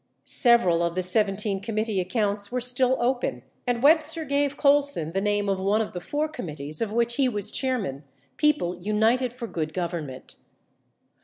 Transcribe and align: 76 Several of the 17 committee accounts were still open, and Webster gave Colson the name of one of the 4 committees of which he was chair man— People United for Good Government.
76 0.25 0.41
Several 0.41 0.81
of 0.83 0.95
the 0.95 1.03
17 1.03 1.59
committee 1.59 1.99
accounts 2.01 2.51
were 2.51 2.59
still 2.59 2.97
open, 2.99 3.43
and 3.67 3.83
Webster 3.83 4.25
gave 4.25 4.57
Colson 4.57 5.11
the 5.11 5.21
name 5.21 5.47
of 5.47 5.59
one 5.59 5.79
of 5.79 5.93
the 5.93 5.99
4 6.01 6.27
committees 6.27 6.81
of 6.81 6.91
which 6.91 7.17
he 7.17 7.29
was 7.29 7.51
chair 7.51 7.77
man— 7.77 8.03
People 8.37 8.75
United 8.75 9.31
for 9.31 9.45
Good 9.45 9.75
Government. 9.75 10.37